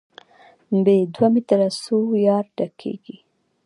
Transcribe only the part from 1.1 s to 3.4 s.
دوه متره څو یارډه کېږي؟